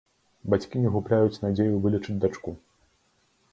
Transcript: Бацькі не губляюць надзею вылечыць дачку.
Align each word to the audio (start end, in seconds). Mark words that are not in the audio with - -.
Бацькі 0.53 0.81
не 0.85 0.93
губляюць 0.95 1.41
надзею 1.45 1.75
вылечыць 1.85 2.19
дачку. 2.27 2.57